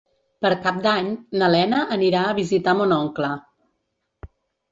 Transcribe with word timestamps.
Per 0.43 0.49
Cap 0.61 0.77
d'Any 0.85 1.09
na 1.41 1.49
Lena 1.55 1.83
anirà 1.97 2.23
a 2.29 2.33
visitar 2.39 2.75
mon 2.79 2.95
oncle. 2.97 3.29